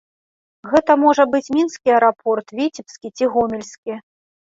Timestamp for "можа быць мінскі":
1.03-1.89